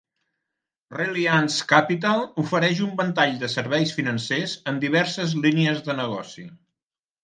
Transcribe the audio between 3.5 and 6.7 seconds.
serveis financers en diverses línies de negoci.